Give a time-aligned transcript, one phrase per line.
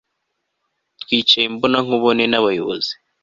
[1.01, 2.93] Twicaye imbonankubone nabayobozi